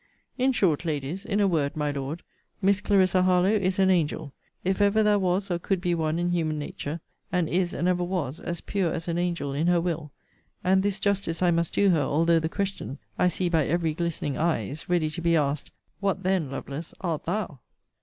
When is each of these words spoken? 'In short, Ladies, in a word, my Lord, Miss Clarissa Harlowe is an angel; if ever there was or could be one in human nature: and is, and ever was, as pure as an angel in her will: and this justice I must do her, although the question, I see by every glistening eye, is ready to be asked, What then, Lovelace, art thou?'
'In 0.35 0.51
short, 0.51 0.83
Ladies, 0.83 1.25
in 1.25 1.39
a 1.39 1.47
word, 1.47 1.77
my 1.77 1.91
Lord, 1.91 2.23
Miss 2.59 2.81
Clarissa 2.81 3.21
Harlowe 3.21 3.51
is 3.55 3.77
an 3.77 3.91
angel; 3.91 4.33
if 4.63 4.81
ever 4.81 5.03
there 5.03 5.19
was 5.19 5.51
or 5.51 5.59
could 5.59 5.79
be 5.79 5.93
one 5.93 6.17
in 6.17 6.31
human 6.31 6.57
nature: 6.57 7.01
and 7.31 7.47
is, 7.47 7.71
and 7.71 7.87
ever 7.87 8.03
was, 8.03 8.39
as 8.39 8.61
pure 8.61 8.91
as 8.91 9.07
an 9.07 9.19
angel 9.19 9.53
in 9.53 9.67
her 9.67 9.79
will: 9.79 10.11
and 10.63 10.81
this 10.81 10.97
justice 10.97 11.43
I 11.43 11.51
must 11.51 11.75
do 11.75 11.91
her, 11.91 12.01
although 12.01 12.39
the 12.39 12.49
question, 12.49 12.97
I 13.19 13.27
see 13.27 13.47
by 13.47 13.67
every 13.67 13.93
glistening 13.93 14.39
eye, 14.39 14.67
is 14.69 14.89
ready 14.89 15.11
to 15.11 15.21
be 15.21 15.35
asked, 15.37 15.69
What 15.99 16.23
then, 16.23 16.49
Lovelace, 16.49 16.95
art 17.03 17.25
thou?' 17.25 17.59